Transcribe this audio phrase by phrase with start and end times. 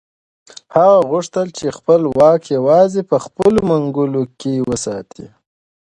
[0.75, 5.25] هغه غوښتل چې خپل واک یوازې په خپلو منګولو کې وساتي.